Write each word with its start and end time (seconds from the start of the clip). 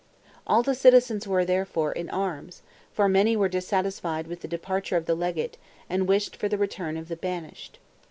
All 0.47 0.63
the 0.63 0.73
citizens 0.73 1.27
were, 1.27 1.45
therefore, 1.45 1.91
in 1.91 2.09
arms, 2.09 2.63
for 2.91 3.07
many 3.07 3.35
were 3.37 3.47
dissatisfied 3.47 4.25
with 4.25 4.41
the 4.41 4.47
departure 4.47 4.97
of 4.97 5.05
the 5.05 5.13
legate, 5.13 5.57
and 5.87 6.07
wished 6.07 6.35
for 6.37 6.49
the 6.49 6.57
return 6.57 6.97
of 6.97 7.07
the 7.07 7.15
banished. 7.15 7.77